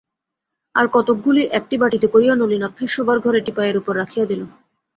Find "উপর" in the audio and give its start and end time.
3.81-3.93